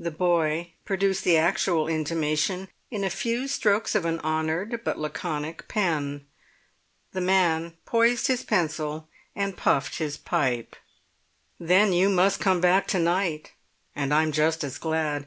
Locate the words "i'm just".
14.12-14.64